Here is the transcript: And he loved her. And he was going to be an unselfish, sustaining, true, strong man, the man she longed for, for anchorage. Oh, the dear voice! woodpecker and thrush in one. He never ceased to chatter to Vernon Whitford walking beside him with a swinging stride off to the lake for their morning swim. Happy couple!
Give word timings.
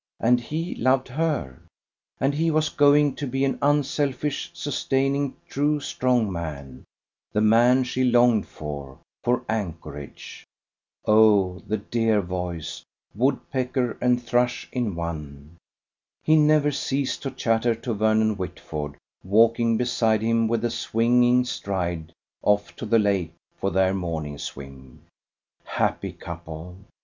And 0.19 0.39
he 0.39 0.73
loved 0.73 1.09
her. 1.09 1.61
And 2.19 2.33
he 2.33 2.49
was 2.49 2.69
going 2.69 3.13
to 3.17 3.27
be 3.27 3.45
an 3.45 3.59
unselfish, 3.61 4.49
sustaining, 4.51 5.35
true, 5.47 5.79
strong 5.79 6.31
man, 6.31 6.85
the 7.31 7.41
man 7.41 7.83
she 7.83 8.03
longed 8.03 8.47
for, 8.47 8.97
for 9.23 9.45
anchorage. 9.47 10.43
Oh, 11.05 11.59
the 11.67 11.77
dear 11.77 12.19
voice! 12.19 12.83
woodpecker 13.13 13.95
and 14.01 14.19
thrush 14.19 14.67
in 14.71 14.95
one. 14.95 15.57
He 16.23 16.35
never 16.35 16.71
ceased 16.71 17.21
to 17.21 17.29
chatter 17.29 17.75
to 17.75 17.93
Vernon 17.93 18.37
Whitford 18.37 18.95
walking 19.23 19.77
beside 19.77 20.23
him 20.23 20.47
with 20.47 20.65
a 20.65 20.71
swinging 20.71 21.45
stride 21.45 22.11
off 22.41 22.75
to 22.77 22.87
the 22.87 22.97
lake 22.97 23.35
for 23.55 23.69
their 23.69 23.93
morning 23.93 24.39
swim. 24.39 25.03
Happy 25.63 26.11
couple! 26.11 26.77